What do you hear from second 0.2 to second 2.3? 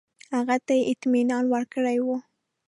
هغه ته یې اطمینان ورکړی وو.